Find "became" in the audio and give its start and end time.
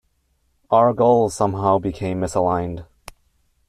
1.77-2.21